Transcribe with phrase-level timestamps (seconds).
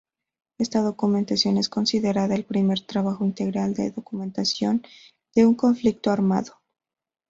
[0.57, 4.81] Esta documentación es considerada el primer trabajo integral de documentación
[5.35, 6.59] de un conflicto armado.